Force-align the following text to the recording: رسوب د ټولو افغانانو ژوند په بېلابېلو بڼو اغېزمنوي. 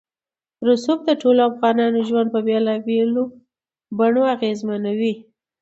رسوب 0.67 0.99
د 1.07 1.11
ټولو 1.21 1.41
افغانانو 1.51 1.99
ژوند 2.07 2.27
په 2.33 2.39
بېلابېلو 2.47 3.23
بڼو 3.97 4.21
اغېزمنوي. 4.35 5.13